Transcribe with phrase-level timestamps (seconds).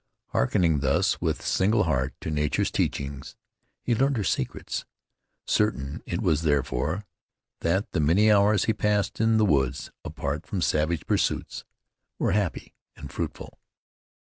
[0.29, 3.35] Hearkening thus with single heart to nature's teachings,
[3.83, 4.83] he learned her secrets.
[5.45, 7.05] Certain it was, therefore,
[7.59, 11.65] that the many hours he passed in the woods apart from savage pursuits,
[12.17, 13.59] were happy and fruitful.